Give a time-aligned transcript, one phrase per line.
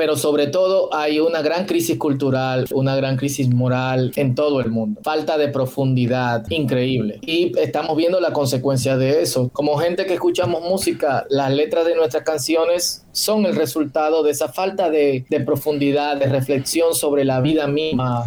[0.00, 4.70] pero sobre todo hay una gran crisis cultural, una gran crisis moral en todo el
[4.70, 4.98] mundo.
[5.04, 7.20] Falta de profundidad increíble.
[7.20, 9.50] Y estamos viendo la consecuencia de eso.
[9.52, 14.48] Como gente que escuchamos música, las letras de nuestras canciones son el resultado de esa
[14.48, 18.24] falta de, de profundidad, de reflexión sobre la vida misma.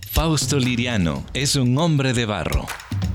[0.00, 2.64] Fausto Liriano es un hombre de barro.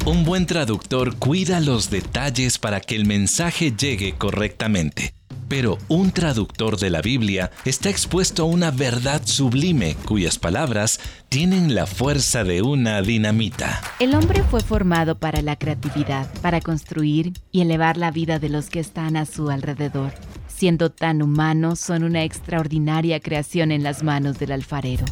[0.05, 5.15] Un buen traductor cuida los detalles para que el mensaje llegue correctamente.
[5.47, 10.99] Pero un traductor de la Biblia está expuesto a una verdad sublime cuyas palabras
[11.29, 13.81] tienen la fuerza de una dinamita.
[13.99, 18.69] El hombre fue formado para la creatividad, para construir y elevar la vida de los
[18.69, 20.13] que están a su alrededor.
[20.47, 25.05] Siendo tan humanos, son una extraordinaria creación en las manos del alfarero.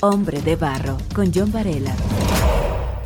[0.00, 1.94] Hombre de Barro, con John Varela.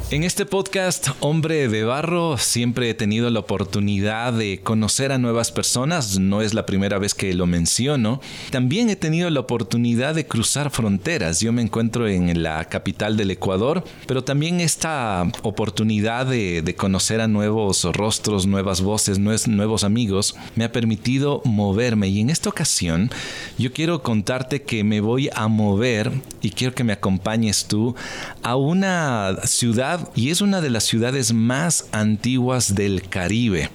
[0.09, 5.51] En este podcast, Hombre de Barro, siempre he tenido la oportunidad de conocer a nuevas
[5.51, 8.21] personas, no es la primera vez que lo menciono.
[8.53, 11.41] También he tenido la oportunidad de cruzar fronteras.
[11.41, 17.27] Yo me encuentro en la capital del Ecuador, pero también esta oportunidad de, conocer a
[17.27, 22.07] nuevos rostros, nuevas voces, nuevos amigos, me ha permitido moverme.
[22.07, 23.11] Y en esta ocasión,
[23.59, 27.97] yo quiero contarte que me voy a mover y quiero que me acompañes tú
[28.45, 33.71] a una ciudad y es una de las ciudades más antiguas del Caribe.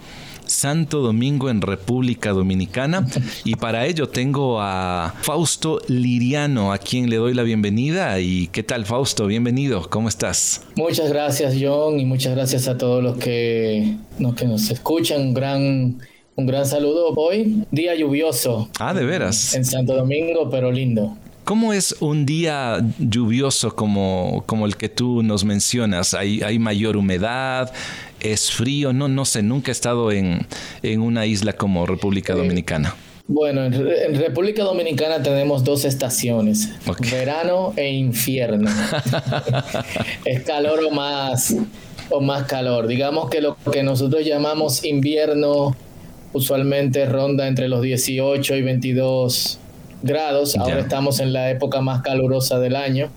[0.46, 3.08] Santo Domingo en República Dominicana
[3.46, 8.62] y para ello tengo a Fausto Liriano a quien le doy la bienvenida y qué
[8.62, 10.64] tal Fausto, bienvenido, ¿cómo estás?
[10.76, 15.34] Muchas gracias John y muchas gracias a todos los que, los que nos escuchan, un
[15.34, 16.00] gran,
[16.36, 18.70] un gran saludo hoy, día lluvioso.
[18.80, 19.56] Ah, de veras.
[19.56, 21.16] En Santo Domingo, pero lindo.
[21.44, 26.14] ¿Cómo es un día lluvioso como, como el que tú nos mencionas?
[26.14, 27.72] ¿Hay, ¿Hay, mayor humedad?
[28.20, 28.94] ¿Es frío?
[28.94, 30.46] No, no sé, nunca he estado en,
[31.00, 32.96] una isla como República Dominicana.
[33.28, 33.74] Bueno, en,
[34.16, 36.70] República Dominicana tenemos dos estaciones,
[37.10, 38.70] verano e infierno.
[40.26, 41.56] es calor o más,
[42.10, 42.88] o más calor.
[42.88, 45.76] Digamos que lo que nosotros llamamos invierno
[46.34, 49.61] usualmente ronda entre los 18 y 22
[50.02, 50.56] grados.
[50.58, 53.10] Ahora estamos en la época más calurosa del año.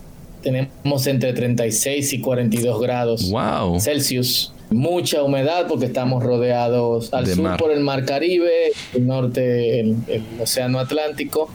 [0.42, 3.32] Tenemos entre 36 y 42 grados
[3.80, 4.52] Celsius.
[4.70, 9.96] Mucha humedad porque estamos rodeados al sur por el Mar Caribe, al norte el,
[10.40, 11.48] Océano Atlántico.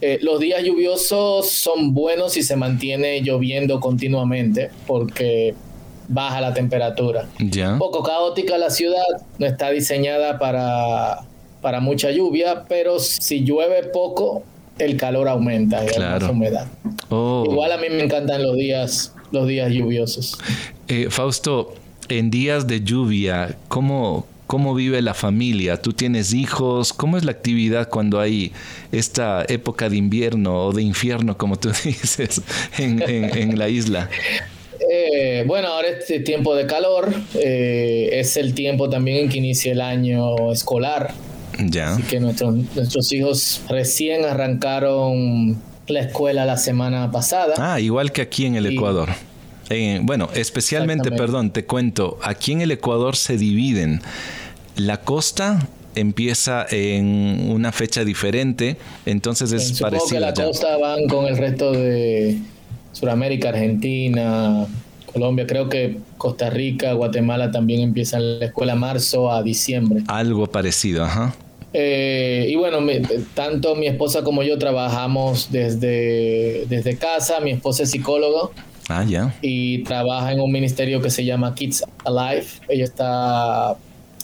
[0.00, 5.54] Eh, los días lluviosos son buenos y se mantiene lloviendo continuamente porque
[6.08, 7.28] baja la temperatura.
[7.40, 9.04] Un poco caótica la ciudad,
[9.38, 11.24] no está diseñada para
[11.66, 14.44] para mucha lluvia, pero si llueve poco,
[14.78, 16.68] el calor aumenta y más humedad.
[17.08, 17.44] Oh.
[17.44, 20.38] Igual a mí me encantan los días, los días lluviosos.
[20.86, 21.74] Eh, Fausto,
[22.08, 25.76] en días de lluvia, ¿cómo, ¿Cómo vive la familia?
[25.82, 26.92] ¿Tú tienes hijos?
[26.92, 28.52] ¿Cómo es la actividad cuando hay
[28.92, 32.42] esta época de invierno o de infierno, como tú dices,
[32.78, 34.08] en, la isla?
[34.88, 39.72] Eh, bueno, ahora es tiempo de calor, eh, es el tiempo también en que inicia
[39.72, 41.25] el año escolar.
[41.58, 41.94] Ya.
[41.94, 45.56] Así que nuestros, nuestros hijos recién arrancaron
[45.88, 47.54] la escuela la semana pasada.
[47.58, 49.08] Ah, igual que aquí en el Ecuador.
[49.68, 54.00] Eh, bueno, especialmente, perdón, te cuento, aquí en el Ecuador se dividen.
[54.76, 60.10] La costa empieza en una fecha diferente, entonces es parecido.
[60.10, 62.38] que la costa van con el resto de
[62.92, 64.66] Sudamérica, Argentina,
[65.12, 70.04] Colombia, creo que Costa Rica, Guatemala también empiezan la escuela marzo a diciembre.
[70.08, 71.34] Algo parecido, ajá.
[71.78, 72.78] Eh, y bueno,
[73.34, 77.40] tanto mi esposa como yo trabajamos desde, desde casa.
[77.40, 78.48] Mi esposa es psicóloga.
[78.88, 79.34] Ah, ya.
[79.42, 82.46] Y trabaja en un ministerio que se llama Kids Alive.
[82.70, 83.76] Ella está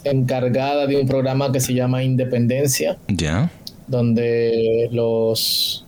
[0.02, 2.96] encargada de un programa que se llama Independencia.
[3.08, 3.50] Ya.
[3.86, 5.84] Donde los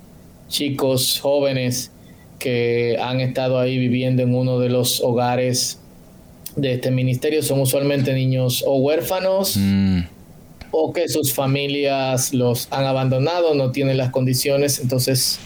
[0.48, 1.92] chicos jóvenes
[2.38, 5.80] que han estado ahí viviendo en uno de los hogares
[6.56, 9.56] de este ministerio son usualmente niños o huérfanos.
[9.56, 10.13] Mm
[10.76, 15.38] o que sus familias los han abandonado, no tienen las condiciones, entonces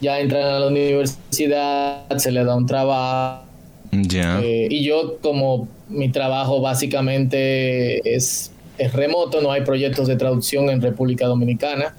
[0.00, 3.44] ya entran a la universidad, se les da un trabajo.
[3.92, 10.68] Eh, y yo como mi trabajo básicamente es, es, remoto, no hay proyectos de traducción
[10.68, 11.94] en República Dominicana.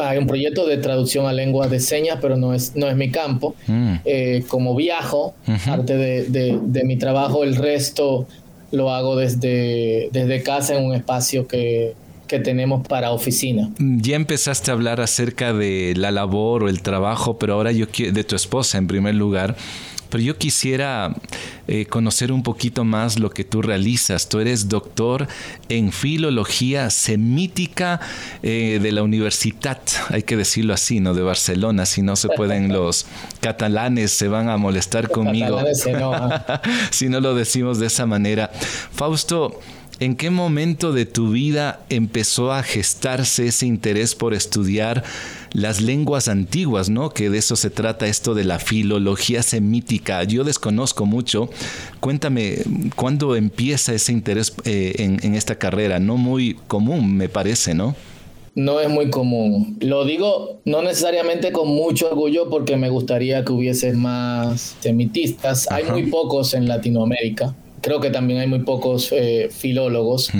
[0.00, 3.10] Hay un proyecto de traducción a lenguas de señas, pero no es, no es mi
[3.12, 3.54] campo.
[3.68, 3.94] Mm.
[4.04, 8.26] Eh, como viajo, parte de, de, de mi trabajo, el resto
[8.74, 11.94] lo hago desde, desde casa en un espacio que,
[12.42, 13.70] tenemos para oficina.
[13.78, 18.10] Ya empezaste a hablar acerca de la labor o el trabajo, pero ahora yo quiero,
[18.10, 19.54] de tu esposa en primer lugar,
[20.10, 21.14] pero yo quisiera
[21.66, 24.28] eh, conocer un poquito más lo que tú realizas.
[24.28, 25.26] Tú eres doctor
[25.68, 28.00] en filología semítica
[28.42, 29.80] eh, de la Universidad,
[30.10, 31.14] hay que decirlo así, ¿no?
[31.14, 33.06] De Barcelona, si no se pueden los
[33.40, 35.60] catalanes, se van a molestar conmigo.
[36.90, 38.50] si no lo decimos de esa manera.
[38.92, 39.60] Fausto,
[40.04, 45.02] ¿En qué momento de tu vida empezó a gestarse ese interés por estudiar
[45.54, 47.08] las lenguas antiguas, ¿no?
[47.08, 50.22] Que de eso se trata esto de la filología semítica.
[50.24, 51.48] Yo desconozco mucho.
[52.00, 52.58] Cuéntame,
[52.96, 55.98] ¿cuándo empieza ese interés eh, en, esta carrera?
[56.00, 57.96] No muy común, me parece, ¿no?
[58.54, 59.78] no es muy común.
[59.80, 65.66] Lo digo no necesariamente con mucho orgullo porque me gustaría que hubiese más semitistas.
[65.72, 67.54] Hay muy pocos en Latinoamérica
[67.84, 70.30] creo que también hay muy pocos eh, filólogos.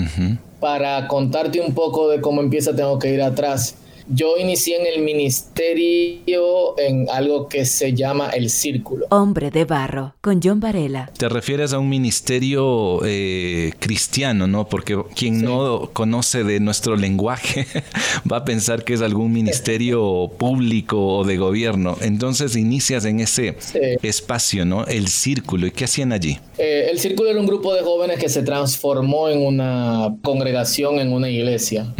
[0.59, 3.75] Para contarte un poco de cómo empieza, tengo que ir atrás.
[4.07, 9.07] Yo inicié en el ministerio en algo que se llama el Círculo.
[9.09, 11.09] Hombre de Barro, con John Varela.
[11.17, 14.67] Te refieres a un ministerio eh, cristiano, ¿no?
[14.67, 17.65] Porque quien no conoce de nuestro lenguaje
[18.31, 21.97] va a pensar que es algún ministerio público o de gobierno.
[22.01, 23.55] Entonces inicias en ese
[24.03, 24.85] espacio, ¿no?
[24.85, 25.65] El Círculo.
[25.65, 26.37] ¿Y qué hacían allí?
[26.59, 31.11] Eh, el Círculo era un grupo de jóvenes que se transformó en una congregación, en
[31.11, 31.93] una iglesia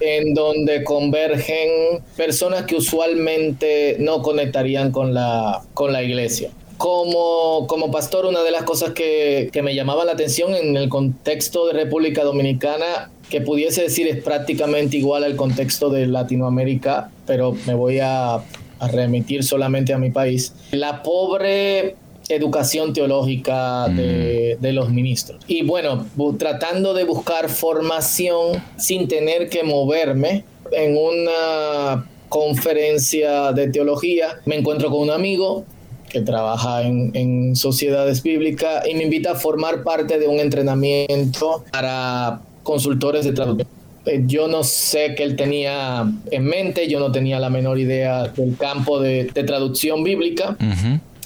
[0.00, 6.50] en donde convergen personas que usualmente no conectarían con la, con la iglesia.
[6.78, 10.88] Como, como pastor, una de las cosas que, que me llamaba la atención en el
[10.88, 17.54] contexto de República Dominicana, que pudiese decir es prácticamente igual al contexto de Latinoamérica, pero
[17.66, 18.40] me voy a,
[18.80, 21.96] a remitir solamente a mi país, la pobre
[22.34, 23.96] educación teológica mm.
[23.96, 25.42] de, los ministros.
[25.46, 26.06] Y bueno,
[26.38, 34.90] tratando de buscar formación sin tener que moverme en una conferencia de teología, me encuentro
[34.90, 35.64] con un amigo
[36.08, 41.64] que trabaja en, en, sociedades bíblicas y me invita a formar parte de un entrenamiento
[41.72, 43.80] para consultores de traducción.
[44.06, 48.28] Eh, yo no sé qué él tenía en mente, yo no tenía la menor idea
[48.28, 50.56] del campo de, traducción bíblica.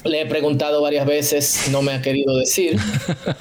[0.04, 2.78] Le he preguntado varias veces, no me ha querido decir.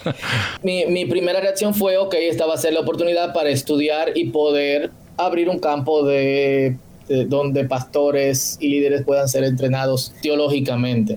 [0.63, 4.92] mi, primera reacción fue, ok, esta va a ser la oportunidad para estudiar y poder
[5.18, 6.77] abrir un campo de,
[7.07, 11.15] donde pastores y líderes puedan ser entrenados teológicamente.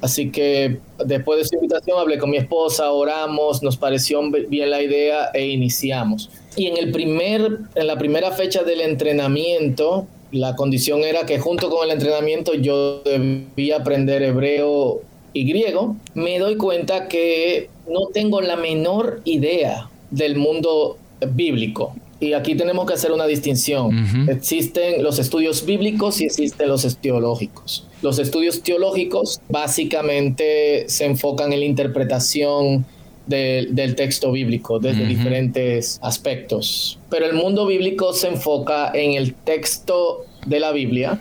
[0.00, 4.80] Así que después de su invitación hablé con mi esposa, oramos, nos pareció bien la
[4.80, 6.30] idea e iniciamos.
[6.56, 11.70] Y en, el primer, en la primera fecha del entrenamiento, la condición era que junto
[11.70, 15.00] con el entrenamiento yo debía aprender hebreo
[15.32, 20.98] y griego, me doy cuenta que no tengo la menor idea del mundo
[21.34, 21.94] bíblico.
[22.18, 24.28] Y aquí tenemos que hacer una distinción.
[24.28, 27.86] Existen los estudios bíblicos y existen los teológicos.
[28.02, 32.86] Los estudios teológicos básicamente se enfocan en la interpretación
[33.26, 36.98] del texto bíblico desde diferentes aspectos.
[37.10, 41.20] Pero el mundo bíblico se enfoca en el texto de la Biblia,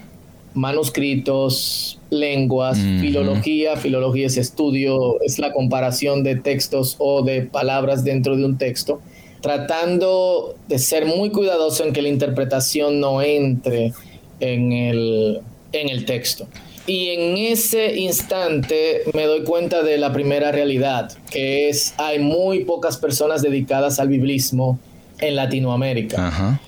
[0.53, 3.75] manuscritos, lenguas, filología.
[3.77, 9.01] Filología es estudio, es la comparación de textos o de palabras dentro de un texto,
[9.41, 13.93] tratando de ser muy cuidadoso en que la interpretación no entre
[14.39, 15.41] en el,
[15.71, 16.47] en el texto.
[16.85, 22.65] Y en ese instante me doy cuenta de la primera realidad, que es hay muy
[22.65, 24.79] pocas personas dedicadas al biblismo
[25.19, 26.59] en Latinoamérica.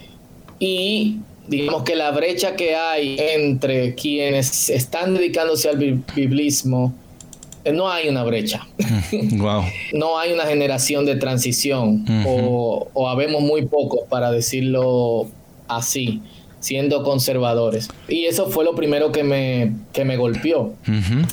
[0.58, 1.18] Y
[1.48, 5.78] digamos que la brecha que hay entre quienes están dedicándose al
[6.16, 6.94] biblismo,
[7.66, 8.66] eh, no hay una brecha.
[9.94, 15.28] no hay una generación de transición o, o habemos muy pocos, para decirlo
[15.68, 16.22] así
[16.66, 17.90] siendo conservadores.
[18.08, 20.74] Y eso fue lo primero que me, que me golpeó.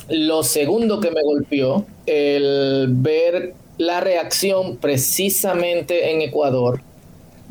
[0.09, 6.81] Lo segundo que me golpeó, el ver la reacción precisamente en Ecuador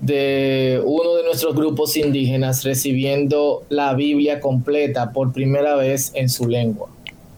[0.01, 6.47] de uno de nuestros grupos indígenas recibiendo la Biblia completa por primera vez en su
[6.47, 6.89] lengua.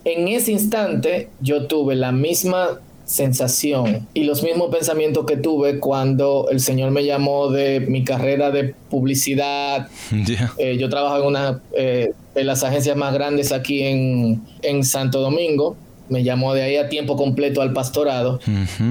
[0.05, 6.49] En ese instante yo tuve la misma sensación y los mismos pensamientos que tuve cuando
[6.51, 9.89] el Señor me llamó de mi carrera de publicidad.
[10.59, 15.21] Eh, yo trabajo en una eh, de las agencias más grandes aquí en, en, Santo
[15.21, 15.77] Domingo.
[16.09, 18.41] Me llamó de ahí a tiempo completo al pastorado.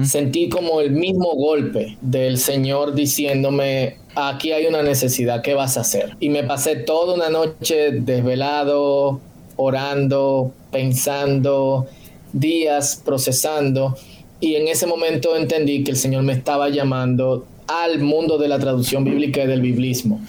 [0.02, 5.80] Sentí como el mismo golpe del Señor diciéndome, aquí hay una necesidad, ¿qué vas a
[5.80, 6.16] hacer?
[6.20, 9.20] Y me pasé toda una noche desvelado,
[9.56, 11.86] orando, pensando
[12.34, 13.96] días procesando
[14.40, 18.58] y en ese momento entendí que el Señor me estaba llamando al mundo de la
[18.58, 20.20] traducción bíblica y del biblismo,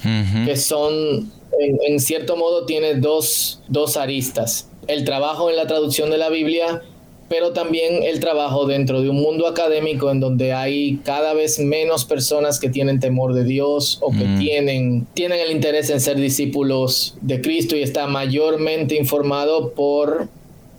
[0.46, 4.70] que son, en, cierto modo, tiene dos, dos aristas.
[4.88, 6.80] el trabajo en la traducción de la Biblia,
[7.28, 12.04] pero también el trabajo dentro de un mundo académico en donde hay cada vez menos
[12.04, 14.38] personas que tienen temor de Dios o que mm.
[14.38, 20.28] tienen, tienen el interés en ser discípulos de Cristo y está mayormente informado por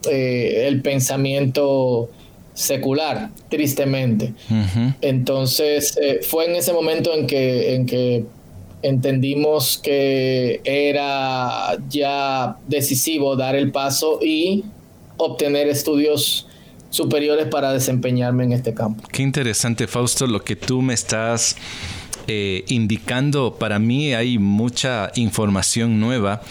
[0.08, 2.10] eh, el pensamiento
[2.54, 4.34] secular, tristemente.
[5.02, 8.26] Entonces, eh, fue en ese momento en que, en que
[8.82, 14.66] entendimos que era ya decisivo dar el paso y
[15.18, 16.48] obtener estudios
[16.90, 19.04] superiores para desempeñarme en este campo.
[19.12, 21.58] Qué interesante, Fausto, lo que tú me estás
[22.28, 23.56] eh, indicando.
[23.56, 26.42] Para mí hay mucha información nueva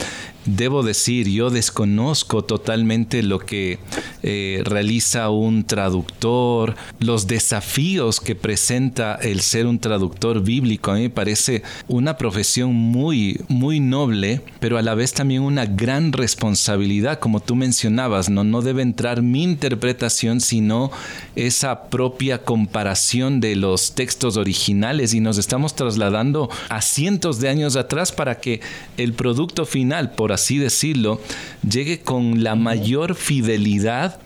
[0.47, 3.81] Debo decir, yo desconozco totalmente lo que
[4.23, 10.93] eh, realiza un traductor, los desafíos que presenta el ser un traductor bíblico.
[10.93, 15.67] A mí me parece una profesión muy, muy noble, pero a la vez también una
[15.67, 18.31] gran responsabilidad, como tú mencionabas.
[18.31, 20.93] No, no debe entrar mi interpretación, sino
[21.35, 27.77] esa propia comparación de los textos originales y nos estamos trasladando a cientos de años
[27.77, 28.61] atrás para que
[28.97, 31.21] el producto final, por así decirlo,
[31.69, 34.21] llegue con la mayor fidelidad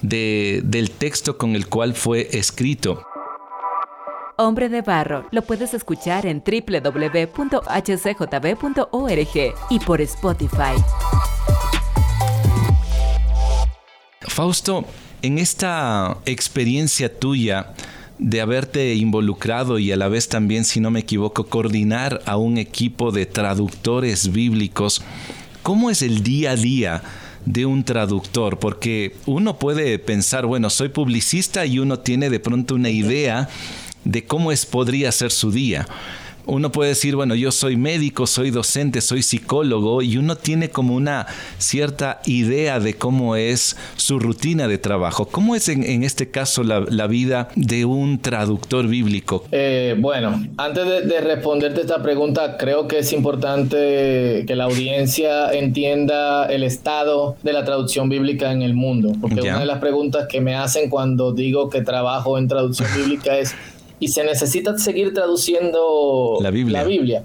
[0.00, 3.02] del texto con el cual fue escrito.
[4.36, 7.64] Hombre de Barro lo puedes escuchar en www.hcjb.org
[9.70, 10.74] y por Spotify.
[14.20, 14.84] Fausto,
[15.22, 17.74] en esta experiencia tuya,
[18.18, 22.58] de haberte involucrado y a la vez también, si no me equivoco, coordinar a un
[22.58, 25.02] equipo de traductores bíblicos,
[25.64, 27.02] ¿Cómo es el día a día
[27.46, 28.58] de un traductor?
[28.58, 33.48] Porque uno puede pensar, bueno, soy publicista y uno tiene de pronto una idea
[34.04, 35.88] de cómo es, podría ser su día
[36.46, 40.94] uno puede decir, bueno, yo soy médico, soy docente, soy psicólogo, y uno tiene como
[40.94, 41.26] una
[41.58, 45.26] cierta idea de cómo es su rutina de trabajo.
[45.26, 49.44] ¿Cómo es en, este caso la, vida de un traductor bíblico?
[49.52, 56.46] Eh, bueno, antes de, responderte esta pregunta, creo que es importante que la audiencia entienda
[56.46, 60.40] el estado de la traducción bíblica en el mundo, porque una de las preguntas que
[60.40, 63.54] me hacen cuando digo que trabajo en traducción bíblica es
[64.00, 67.22] y se necesita seguir traduciendo la Biblia.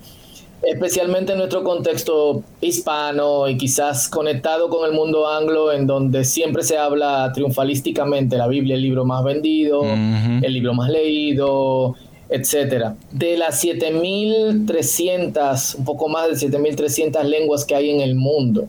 [0.62, 6.64] especialmente en nuestro contexto hispano y quizás conectado con el mundo anglo, en donde siempre
[6.64, 11.96] se habla triunfalísticamente la Biblia, el libro más vendido, el libro más leído,
[12.30, 12.98] etcétera.
[13.12, 18.68] De las 7.300, un poco más de 7.300 lenguas que hay en el mundo,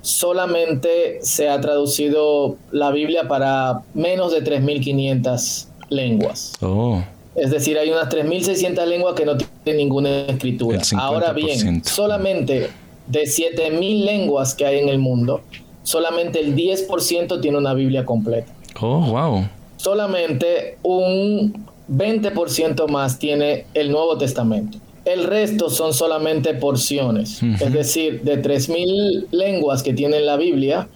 [0.00, 6.54] solamente se ha traducido la Biblia para menos de 3.500 lenguas.
[6.62, 7.02] Oh.
[7.36, 10.80] Es decir, hay unas 3.600 lenguas que no tienen ninguna escritura.
[10.96, 12.70] Ahora bien, solamente
[13.06, 15.42] de 7.000 lenguas que hay en el mundo,
[15.82, 18.52] solamente el 10% tiene una Biblia completa.
[18.80, 19.46] Oh, wow.
[19.76, 24.78] Solamente un 20% más tiene el Nuevo Testamento.
[25.04, 27.40] El resto son solamente porciones.
[27.60, 30.88] Es decir, de 3.000 lenguas que tienen la Biblia,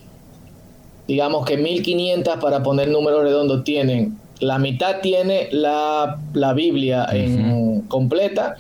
[1.06, 6.18] digamos que 1.500 para poner números redondos tienen la mitad tiene la,
[6.54, 8.56] Biblia en completa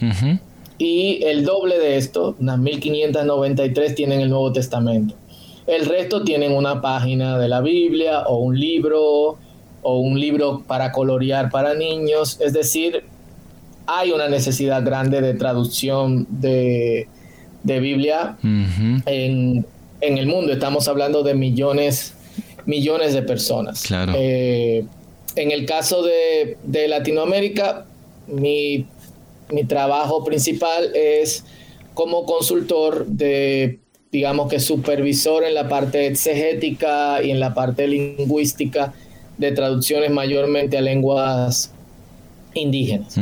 [0.78, 5.14] y el doble de esto, unas 1593, tienen el Nuevo Testamento.
[5.66, 9.38] El resto tienen una página de la Biblia o un libro
[9.82, 12.38] o un libro para colorear para niños.
[12.40, 13.04] Es decir,
[13.86, 17.08] hay una necesidad grande de traducción de,
[17.62, 19.66] Biblia en,
[20.00, 20.52] el mundo.
[20.52, 22.14] Estamos hablando de millones,
[22.64, 23.82] millones de personas.
[23.82, 24.14] Claro.
[24.16, 24.86] Eh,
[25.36, 26.56] en el caso de,
[26.88, 27.86] Latinoamérica,
[28.26, 28.86] mi,
[29.68, 31.44] trabajo principal es
[31.94, 33.80] como consultor de,
[34.12, 38.94] digamos que supervisor en la parte exegética y en la parte lingüística
[39.38, 41.72] de traducciones mayormente a lenguas
[42.54, 43.16] indígenas.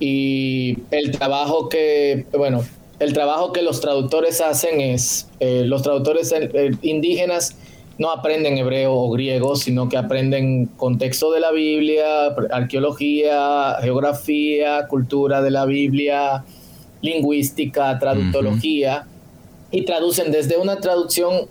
[0.00, 2.64] Y el trabajo que, bueno,
[2.98, 6.34] el trabajo que los traductores hacen es, eh, los traductores
[6.82, 7.56] indígenas
[7.98, 15.42] no aprenden hebreo o griego, sino que aprenden contexto de la Biblia, arqueología, geografía, cultura
[15.42, 16.44] de la Biblia,
[17.02, 19.06] lingüística, traductología,
[19.70, 21.48] y traducen desde una traducción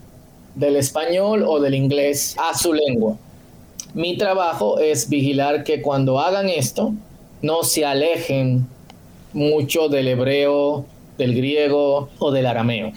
[0.56, 3.18] del español o del inglés a su lengua.
[3.94, 6.94] Mi trabajo es vigilar que cuando hagan esto,
[7.42, 8.68] no se alejen
[9.34, 10.86] mucho del hebreo,
[11.18, 12.92] del griego o del arameo.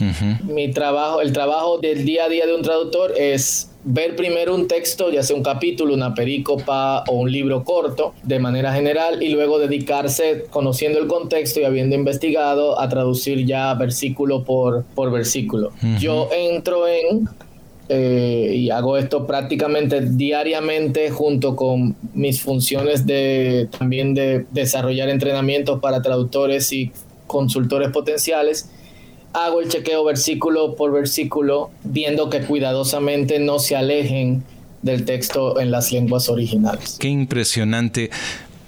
[0.45, 4.67] Mi trabajo, el trabajo del día a día de un traductor es ver primero un
[4.67, 9.29] texto, ya sea un capítulo, una perícopa o un libro corto de manera general y
[9.29, 15.71] luego dedicarse, conociendo el contexto y habiendo investigado, a traducir ya versículo por, por versículo.
[16.01, 17.29] Yo entro en
[17.89, 25.81] eh, y hago esto prácticamente diariamente junto con mis funciones de también de desarrollar entrenamientos
[25.81, 26.91] para traductores y
[27.27, 28.71] consultores potenciales,
[29.33, 34.45] hago el chequeo versículo por versículo, viendo que cuidadosamente no se alejen
[34.83, 36.97] del texto en las lenguas originales.
[36.99, 38.11] Qué impresionante.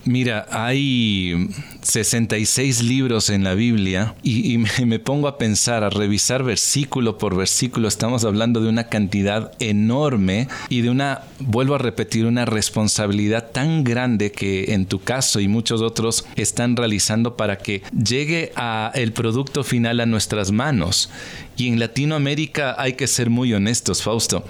[0.08, 1.50] Mira, hay
[1.82, 7.88] 66 libros en la Biblia y, me, pongo a pensar, a revisar versículo por versículo.
[7.88, 13.84] Estamos hablando de una cantidad enorme y de una, vuelvo a repetir, una responsabilidad tan
[13.84, 19.12] grande que en tu caso y muchos otros están realizando para que llegue a el
[19.12, 21.10] producto final a nuestras manos.
[21.58, 24.42] Y en Latinoamérica hay que ser muy honestos, Fausto.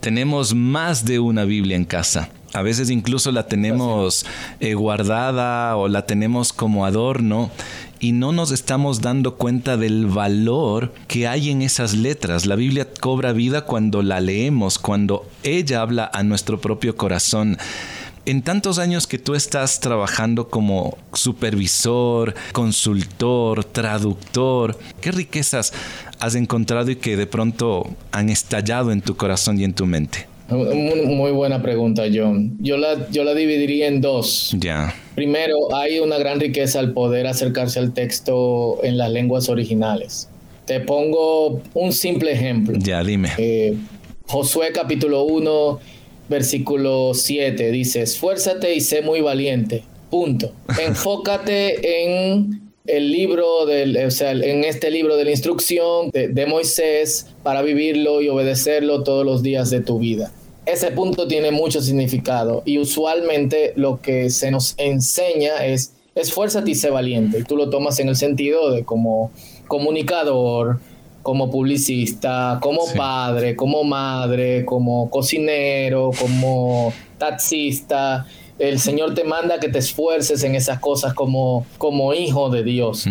[0.00, 2.30] Tenemos más de una Biblia en casa.
[2.54, 4.24] A veces incluso la tenemos
[4.60, 7.50] eh, guardada o la tenemos como adorno
[7.98, 12.46] y no nos estamos dando cuenta del valor que hay en esas letras.
[12.46, 17.58] La Biblia cobra vida cuando la leemos, cuando ella habla a nuestro propio corazón.
[18.24, 25.72] En tantos años que tú estás trabajando como supervisor, consultor, traductor, ¿qué riquezas
[26.20, 30.33] has encontrado y que de pronto han estallado en tu corazón y en tu mente?
[30.48, 32.56] Muy buena pregunta, John.
[32.60, 34.54] Yo la, yo la dividiría en dos.
[34.58, 34.94] Ya.
[35.14, 40.28] Primero, hay una gran riqueza al poder acercarse al texto en las lenguas originales.
[40.66, 42.78] Te pongo un simple ejemplo.
[42.78, 43.30] Ya, dime.
[43.38, 43.74] Eh,
[44.26, 45.80] Josué capítulo 1,
[46.28, 49.82] versículo 7 dice, esfuérzate y sé muy valiente.
[50.10, 50.52] Punto.
[50.78, 57.28] Enfócate en el libro del, o sea, en este libro de la instrucción de, Moisés
[57.42, 60.32] para vivirlo y obedecerlo todos los días de tu vida.
[60.66, 66.74] Ese punto tiene mucho significado y usualmente lo que se nos enseña es esfuérzate y
[66.74, 67.38] sé valiente.
[67.38, 69.30] Y tú lo tomas en el sentido de como
[69.66, 70.80] comunicador,
[71.22, 78.26] como publicista, como padre, como madre, como cocinero, como taxista
[78.58, 83.04] el Señor te manda que te esfuerces en esas cosas como, como hijo de Dios.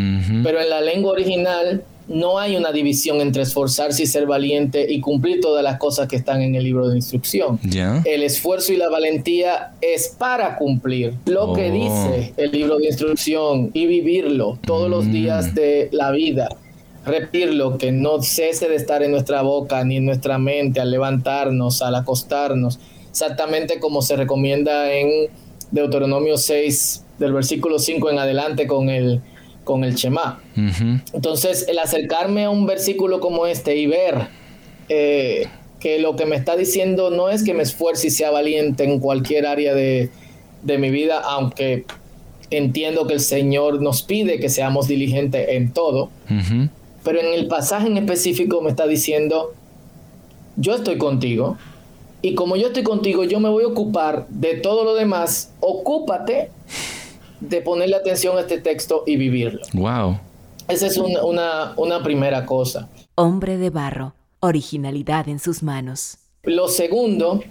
[0.44, 5.00] Pero en la lengua original no hay una división entre esforzarse y ser valiente y
[5.00, 7.60] cumplir todas las cosas que están en el libro de instrucción.
[8.06, 11.74] El esfuerzo y la valentía es para cumplir lo que oh.
[11.74, 15.12] dice el libro de instrucción y vivirlo todos los mm.
[15.12, 16.50] días de la vida.
[17.06, 21.82] Repetirlo, que no cese de estar en nuestra boca ni en nuestra mente al levantarnos,
[21.82, 22.80] al acostarnos
[23.14, 25.30] exactamente como se recomienda en
[25.70, 29.22] Deuteronomio 6, del versículo 5 en adelante con el,
[29.64, 30.42] con el Shema.
[31.14, 34.30] Entonces, el acercarme a un versículo como este y ver
[34.90, 35.46] eh,
[35.80, 39.00] que lo que me está diciendo no es que me esfuerce y sea valiente en
[39.00, 40.10] cualquier área de,
[40.64, 41.86] mi vida, aunque
[42.50, 46.10] entiendo que el Señor nos pide que seamos diligentes en todo,
[47.04, 49.54] pero en el pasaje en específico me está diciendo,
[50.56, 51.58] yo estoy contigo,
[52.26, 55.52] y como yo estoy contigo, yo me voy a ocupar de todo lo demás.
[55.60, 56.52] Ocúpate
[57.42, 59.60] de ponerle atención a este texto y vivirlo.
[59.74, 60.18] Wow.
[60.70, 62.88] Esa es una, una primera cosa.
[63.16, 66.18] Hombre de barro, originalidad en sus manos.
[66.44, 67.44] Lo segundo,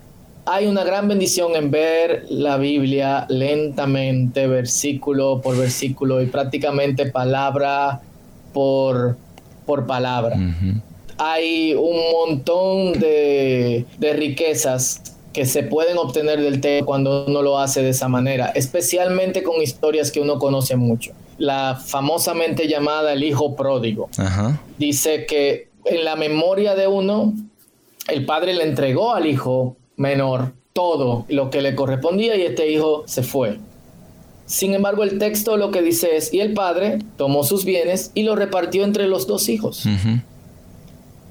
[0.46, 8.00] hay una gran bendición en ver la Biblia lentamente, versículo por versículo y prácticamente palabra
[8.54, 9.18] por,
[9.66, 10.34] por palabra
[11.18, 17.82] hay un montón de, riquezas que se pueden obtener del texto cuando uno lo hace
[17.82, 21.12] de esa manera, especialmente con historias que uno conoce mucho.
[21.38, 24.08] La famosamente llamada el hijo pródigo.
[24.78, 27.32] Dice que en la memoria de uno,
[28.08, 33.04] el padre le entregó al hijo menor todo lo que le correspondía y este hijo
[33.06, 33.58] se fue.
[34.46, 38.22] Sin embargo, el texto lo que dice es, y el padre tomó sus bienes y
[38.24, 39.86] los repartió entre los dos hijos.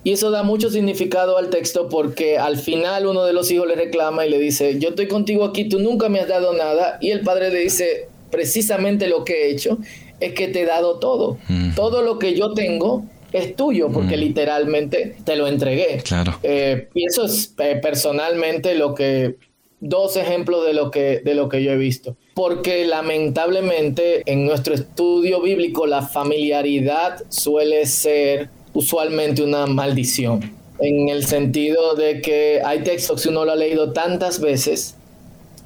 [0.03, 3.75] Y eso da mucho significado al texto porque al final uno de los hijos le
[3.75, 6.97] reclama y le dice, yo estoy contigo aquí, tú nunca me has dado nada.
[7.01, 9.77] Y el padre le dice, precisamente lo que he hecho
[10.19, 11.37] es que te he dado todo.
[11.75, 16.01] Todo lo que yo tengo es tuyo porque literalmente te lo entregué.
[16.03, 16.37] Claro.
[16.41, 19.35] Eh, y eso es eh, personalmente lo que
[19.79, 24.75] dos ejemplos de lo que de lo que yo he visto porque lamentablemente en nuestro
[24.75, 32.83] estudio bíblico la familiaridad suele ser usualmente una maldición, en el sentido de que hay
[32.83, 34.95] textos que uno lo ha leído tantas veces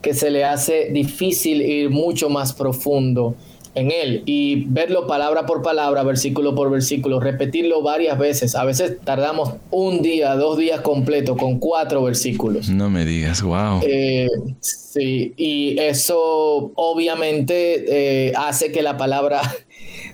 [0.01, 3.35] que se le hace difícil ir mucho más profundo
[3.75, 8.55] en él y verlo palabra por palabra, versículo por versículo, repetirlo varias veces.
[8.55, 12.69] A veces tardamos un día, dos días completos con cuatro versículos.
[12.69, 13.81] No me digas, wow.
[13.85, 14.27] Eh,
[14.61, 19.41] sí, y eso obviamente eh, hace que la palabra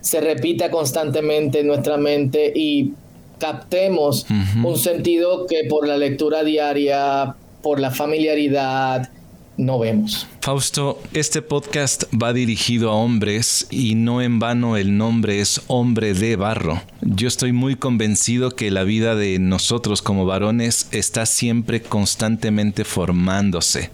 [0.02, 2.94] se repita constantemente en nuestra mente y
[3.40, 4.26] captemos
[4.64, 9.10] un sentido que por la lectura diaria, por la familiaridad,
[9.58, 10.28] no vemos.
[10.42, 16.14] Fausto, este podcast va dirigido a hombres y no en vano el nombre es Hombre
[16.14, 16.82] de Barro.
[17.02, 23.92] Yo estoy muy convencido que la vida de nosotros como varones está siempre constantemente formándose.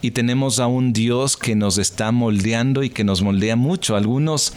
[0.00, 3.94] Y tenemos a un Dios que nos está moldeando y que nos moldea mucho.
[3.96, 4.52] Algunos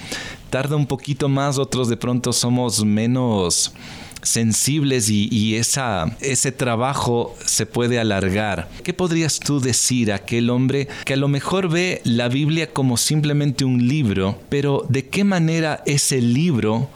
[0.55, 3.73] tarda un poquito más, otros de pronto somos menos
[4.21, 8.69] sensibles y, esa, ese trabajo se puede alargar.
[8.81, 12.95] ¿Qué podrías tú decir a aquel hombre que a lo mejor ve la Biblia como
[12.95, 16.87] simplemente un libro, pero de qué manera ese libro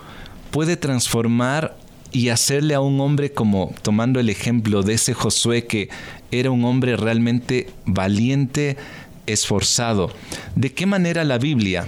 [0.51, 1.75] puede transformar
[2.13, 5.89] y hacerle a un hombre como tomando el ejemplo de ese Josué que
[6.31, 8.77] era un hombre realmente valiente,
[9.25, 10.13] esforzado.
[10.55, 11.85] ¿De qué manera la Biblia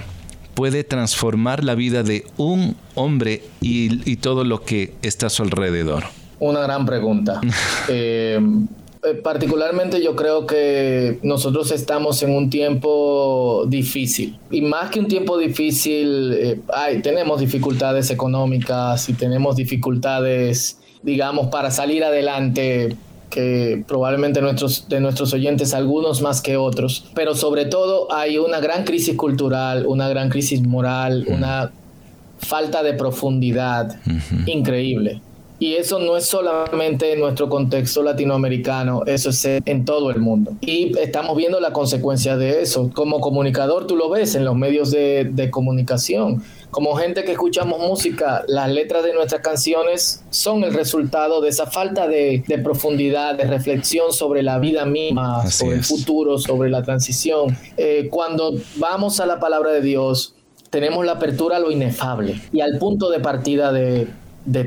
[0.53, 6.03] puede transformar la vida de un hombre y, todo lo que está a su alrededor?
[6.39, 7.41] Una gran pregunta.
[7.89, 8.39] Eh,
[9.03, 15.07] eh, particularmente yo creo que nosotros estamos en un tiempo difícil y más que un
[15.07, 16.59] tiempo difícil, eh,
[17.01, 22.95] tenemos dificultades económicas y tenemos dificultades, digamos, para salir adelante
[23.31, 28.59] que probablemente nuestros, de nuestros oyentes, algunos más que otros, pero sobre todo hay una
[28.59, 31.71] gran crisis cultural, una gran crisis moral, una
[32.37, 33.99] falta de profundidad
[34.45, 35.21] increíble.
[35.57, 40.53] Y eso no es solamente en nuestro contexto latinoamericano, eso es en todo el mundo.
[40.59, 42.89] Y estamos viendo la consecuencia de eso.
[42.91, 46.41] Como comunicador tú lo ves en los medios de, de comunicación
[46.71, 51.67] como gente que escuchamos música, las letras de nuestras canciones son el resultado de esa
[51.67, 57.57] falta de, profundidad, de reflexión sobre la vida misma, sobre el futuro, sobre la transición.
[57.75, 60.33] Eh, cuando vamos a la palabra de Dios,
[60.69, 64.07] tenemos la apertura a lo inefable y al punto de partida de,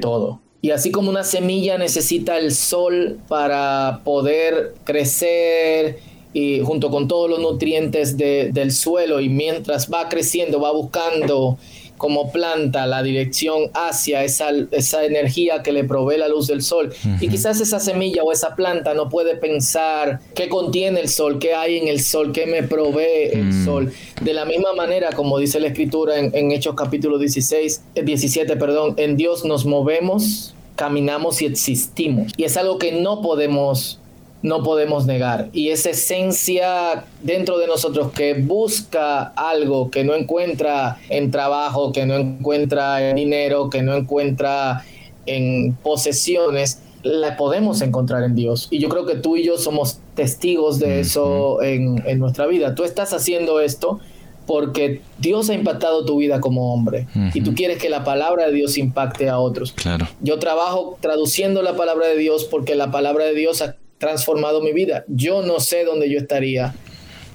[0.00, 0.40] todo.
[0.60, 5.98] Y así como una semilla necesita el sol para poder crecer,
[6.34, 11.58] y junto con todos los nutrientes del suelo y mientras va creciendo va buscando
[12.04, 16.92] como planta la dirección hacia esa, esa energía que le provee la luz del sol.
[17.18, 21.54] Y quizás esa semilla o esa planta no puede pensar qué contiene el sol, qué
[21.54, 23.64] hay en el sol, qué me provee el mm.
[23.64, 23.92] sol.
[24.20, 28.56] De la misma manera, como dice la escritura en, en Hechos capítulo 16, 17, eh,
[28.56, 32.32] perdón, en Dios nos movemos, caminamos y existimos.
[32.36, 33.98] Y es algo que no podemos
[34.44, 35.48] no podemos negar.
[35.54, 42.04] Y esa esencia dentro de nosotros que busca algo que no encuentra en trabajo, que
[42.04, 44.84] no encuentra en dinero, que no encuentra
[45.24, 48.68] en posesiones, la podemos encontrar en Dios.
[48.70, 52.74] Y yo creo que tú y yo somos testigos de eso en, nuestra vida.
[52.74, 53.98] Tú estás haciendo esto
[54.44, 58.52] porque Dios ha impactado tu vida como hombre y tú quieres que la palabra de
[58.52, 59.72] Dios impacte a otros.
[59.72, 60.06] Claro.
[60.20, 63.62] Yo trabajo traduciendo la palabra de Dios porque la palabra de Dios
[64.04, 65.04] transformado mi vida.
[65.08, 66.74] Yo no sé dónde yo estaría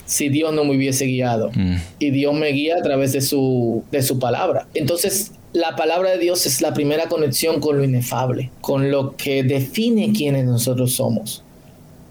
[0.06, 1.52] si Dios no me hubiese guiado.
[1.54, 1.76] Mm.
[2.00, 4.68] Y Dios me guía a través de su, de su palabra.
[4.74, 9.44] Entonces, la palabra de Dios es la primera conexión con lo inefable, con lo que
[9.44, 11.44] define quiénes nosotros somos,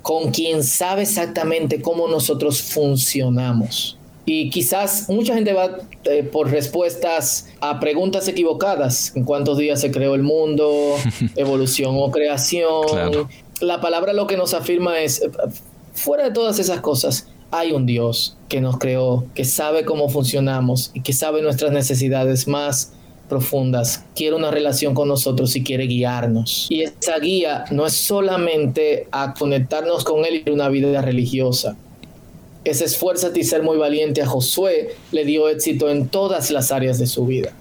[0.02, 3.98] con quien sabe exactamente cómo nosotros funcionamos.
[4.30, 9.16] Y quizás mucha gente va eh, por respuestas a preguntas equivocadas.
[9.16, 10.96] ¿En cuántos días se creó el mundo?
[11.36, 13.26] ¿Evolución o creación?
[13.60, 15.30] La palabra lo que nos afirma es, eh,
[15.94, 20.90] fuera de todas esas cosas, hay un Dios que nos creó, que sabe cómo funcionamos
[20.94, 22.92] y que sabe nuestras necesidades más
[23.28, 26.66] profundas, quiere una relación con nosotros y quiere guiarnos.
[26.70, 31.76] Y esa guía no es solamente a conectarnos con Él y una vida religiosa.
[32.64, 36.98] Ese esfuérzate y ser muy valiente a Josué le dio éxito en todas las áreas
[36.98, 37.52] de su vida.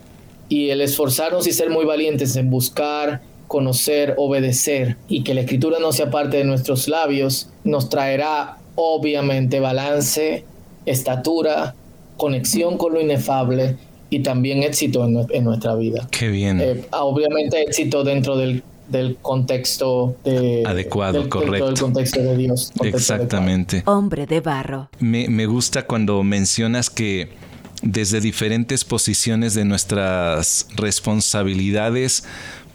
[0.49, 5.79] Y el esforzarnos y ser muy valientes en buscar conocer, obedecer y que la escritura
[5.79, 10.43] no sea parte de nuestros labios, nos traerá obviamente balance,
[10.85, 11.75] estatura,
[12.17, 13.77] conexión con lo inefable
[14.09, 16.07] y también éxito en, nuestra vida.
[16.11, 16.61] Qué bien.
[16.61, 18.63] Eh, obviamente éxito dentro del,
[19.21, 20.15] contexto
[20.65, 21.65] adecuado, correcto.
[21.67, 22.71] Del contexto de Dios.
[22.83, 23.83] Exactamente.
[23.85, 24.89] Hombre de barro.
[24.99, 27.29] Me, me gusta cuando mencionas que
[27.81, 32.23] desde diferentes posiciones de nuestras responsabilidades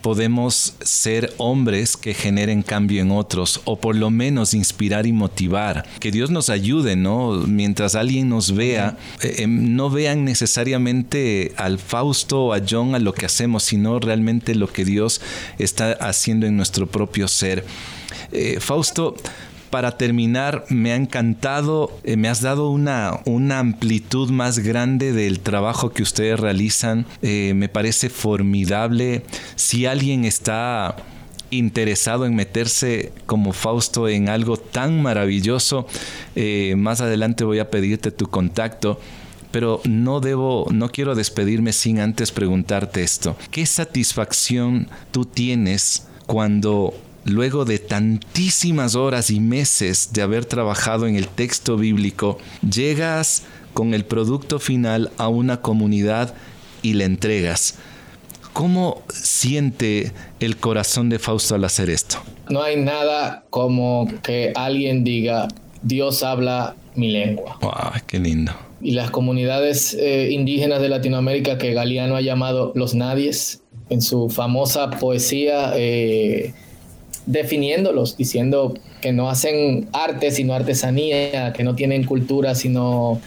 [0.03, 5.87] podemos ser hombres que generen cambio en otros o por lo menos inspirar y motivar.
[6.01, 7.33] Que Dios nos ayude, ¿no?
[7.47, 12.99] Mientras alguien nos vea, eh, eh, no vean necesariamente al Fausto o a John a
[12.99, 15.21] lo que hacemos, sino realmente lo que Dios
[15.59, 17.65] está haciendo en nuestro propio ser.
[18.33, 19.15] Eh, Fausto,
[19.73, 25.41] para terminar, me ha encantado, eh, me has dado una, una amplitud más grande del
[25.41, 27.07] trabajo que ustedes realizan.
[27.23, 29.23] Eh, me parece formidable.
[29.57, 30.97] Si alguien está
[31.49, 35.87] interesado en meterse como Fausto en algo tan maravilloso,
[36.37, 39.01] eh, más adelante voy a pedirte tu contacto.
[39.53, 43.39] Pero no debo, no quiero despedirme sin antes preguntarte esto.
[43.51, 46.93] ¿Qué satisfacción tú tienes cuando
[47.25, 53.95] luego de tantísimas horas y meses de haber trabajado en el texto bíblico, llegas con
[53.95, 56.35] el producto final a una comunidad
[56.83, 57.77] y le entregas?
[58.53, 62.19] ¿Cómo siente el corazón de Fausto al hacer esto?
[62.51, 65.49] No hay nada como que alguien diga,
[65.83, 67.59] Dios habla mi lengua.
[67.63, 68.03] ¡Wow!
[68.07, 68.53] ¡Qué lindo!
[68.83, 74.29] Y las comunidades eh, indígenas de Latinoamérica que Galeano ha llamado los nadies, en su
[74.29, 76.53] famosa poesía, eh,
[77.27, 83.21] definiéndolos, diciendo que no hacen arte sino artesanía, que no tienen cultura sino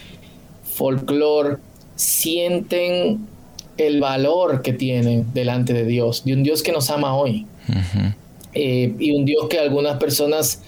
[0.63, 1.58] folclore,
[1.95, 3.27] sienten
[3.77, 7.45] el valor que tienen delante de Dios, de un Dios que nos ama hoy.
[8.53, 10.62] Eh, y un Dios que algunas personas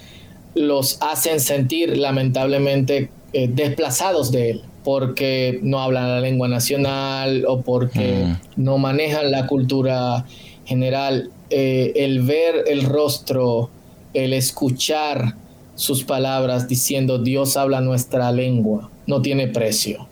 [0.56, 7.62] los hacen sentir lamentablemente eh, desplazados de Él, porque no hablan la lengua nacional o
[7.62, 10.26] porque no manejan la cultura
[10.66, 11.30] general.
[11.50, 13.70] Eh, el ver el rostro,
[14.14, 15.36] el escuchar
[15.76, 20.08] sus palabras diciendo Dios habla nuestra lengua, no tiene precio.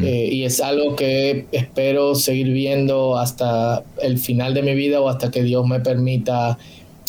[0.00, 5.08] Eh, y es algo que espero seguir viendo hasta el final de mi vida o
[5.08, 6.56] hasta que Dios me permita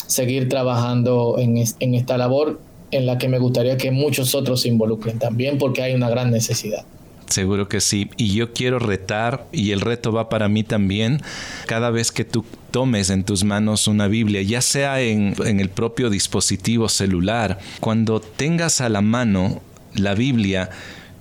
[0.08, 2.58] seguir trabajando en, en esta labor
[2.90, 6.32] en la que me gustaría que muchos otros se involucren también porque hay una gran
[6.32, 6.84] necesidad.
[7.28, 8.10] Seguro que sí.
[8.16, 11.20] Y yo quiero retar, y el reto va para mí también,
[11.66, 15.68] cada vez que tú tomes en tus manos una Biblia, ya sea en, en, el
[15.68, 19.60] propio dispositivo celular, cuando tengas a la mano
[19.94, 20.70] la Biblia,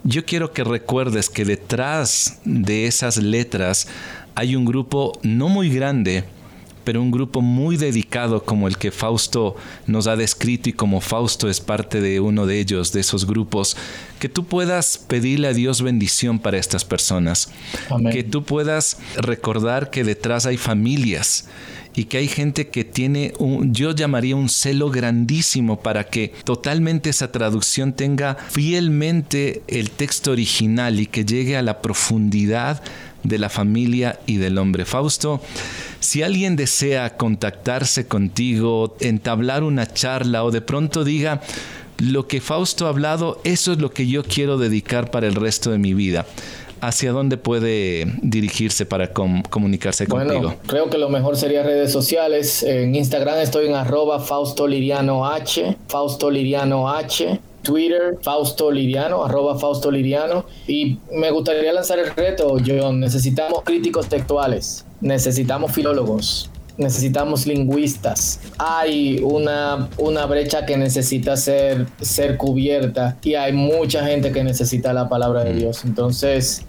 [0.03, 3.87] yo quiero que recuerdes que detrás de esas letras
[4.35, 6.23] hay un grupo no muy grande,
[6.87, 11.49] pero un grupo muy dedicado como el que Fausto nos ha descrito y como Fausto
[11.49, 13.75] es parte de uno de ellos, de esos grupos,
[14.19, 17.51] que tú puedas pedirle a Dios bendición para estas personas,
[18.09, 21.49] que tú puedas recordar que detrás hay familias
[21.93, 27.09] y que hay gente que tiene un, yo llamaría un celo grandísimo para que totalmente
[27.09, 32.81] esa traducción tenga fielmente el texto original y que llegue a la profundidad
[33.23, 34.85] de la familia y del hombre.
[34.85, 35.41] Fausto,
[35.99, 41.41] si alguien desea contactarse contigo, entablar una charla o de pronto diga,
[41.97, 45.71] lo que Fausto ha hablado, eso es lo que yo quiero dedicar para el resto
[45.71, 46.25] de mi vida.
[46.81, 50.55] ¿hacia dónde puede dirigirse para comunicarse bueno, contigo?
[50.67, 52.63] Creo que lo mejor sería redes sociales.
[52.63, 57.39] En Instagram estoy en arroba Fausto Liriano H, Fausto Liriano H.
[57.67, 60.45] Twitter, Fausto Liriano, arroba Fausto Liriano.
[60.67, 63.01] Y me gustaría lanzar el reto, John.
[63.01, 68.39] Necesitamos críticos textuales, necesitamos filólogos, necesitamos lingüistas.
[68.57, 74.93] Hay una, una brecha que necesita ser, ser cubierta y hay mucha gente que necesita
[74.93, 75.83] la palabra de Dios.
[75.83, 76.65] Entonces,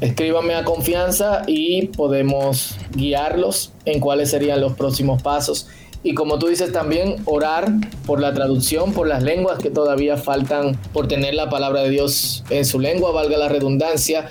[0.00, 5.66] escríbanme a confianza y podemos guiarlos en cuáles serían los próximos pasos.
[6.02, 7.72] Y como tú dices también, orar
[8.06, 12.44] por la traducción, por las lenguas que todavía faltan por tener la palabra de Dios
[12.50, 14.30] en su lengua, valga la redundancia,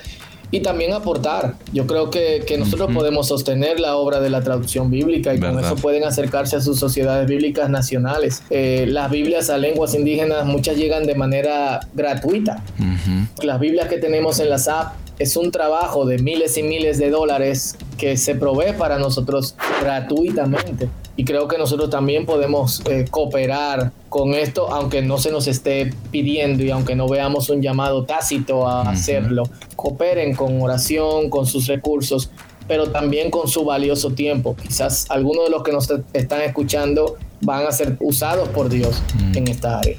[0.50, 1.54] y también aportar.
[1.72, 5.76] Yo creo que, nosotros podemos sostener la obra de la traducción bíblica y con eso
[5.76, 8.42] pueden acercarse a sus sociedades bíblicas nacionales.
[8.50, 12.64] Eh, las Biblias a lenguas indígenas muchas llegan de manera gratuita.
[13.42, 17.10] Las Biblias que tenemos en la SAP es un trabajo de miles y miles de
[17.10, 20.88] dólares que se provee para nosotros gratuitamente.
[21.16, 25.92] Y creo que nosotros también podemos eh, cooperar con esto, aunque no se nos esté
[26.10, 29.42] pidiendo y aunque no veamos un llamado tácito a hacerlo.
[29.74, 32.30] Cooperen con oración, con sus recursos,
[32.68, 34.54] pero también con su valioso tiempo.
[34.54, 39.02] Quizás algunos de los que nos están escuchando van a ser usados por Dios
[39.34, 39.98] en esta área.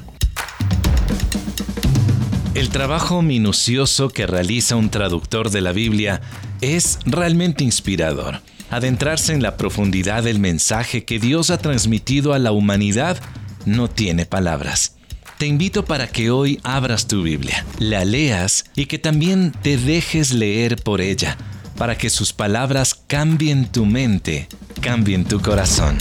[2.56, 6.22] El trabajo minucioso que realiza un traductor de la Biblia
[6.62, 8.42] es realmente inspirador.
[8.70, 13.18] Adentrarse en la profundidad del mensaje que Dios ha transmitido a la humanidad
[13.66, 14.96] no tiene palabras.
[15.38, 20.34] Te invito para que hoy abras tu Biblia, la leas y que también te dejes
[20.34, 21.38] leer por ella,
[21.78, 24.50] para que sus palabras cambien tu mente,
[24.82, 25.98] cambien tu corazón.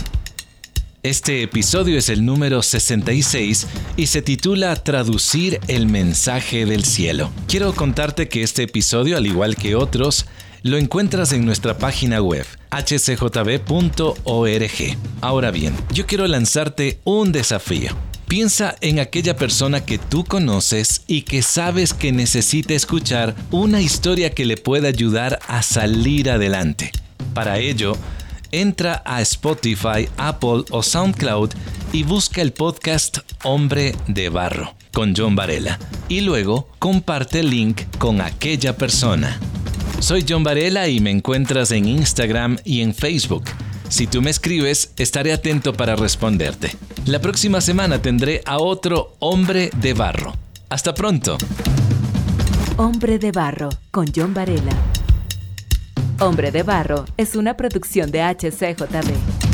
[1.05, 7.31] Este episodio es el número 66 y se titula Traducir el mensaje del cielo.
[7.47, 10.27] Quiero contarte que este episodio, al igual que otros,
[10.63, 13.67] lo encuentras en nuestra página web hcjb.org.
[15.21, 17.91] Ahora bien, yo quiero lanzarte un desafío.
[18.29, 24.31] Piensa en aquella persona que tú conoces y que sabes que necesita escuchar una historia
[24.35, 26.93] que le pueda ayudar a salir adelante.
[27.33, 27.97] Para ello,
[28.53, 31.51] entra a Spotify, Apple o SoundCloud
[31.93, 37.83] y busca el podcast Hombre de Barro con John Varela y luego comparte el link
[37.99, 39.39] con aquella persona.
[40.01, 43.45] Soy John Varela y me encuentras en Instagram y en Facebook.
[43.89, 46.71] Si tú me escribes, estaré atento para responderte.
[47.07, 50.35] La próxima semana tendré a otro hombre de barro.
[50.69, 51.37] Hasta pronto.
[52.77, 54.73] Hombre de barro con John Varela.
[56.21, 59.48] Hombre de barro es una producción de HCJB.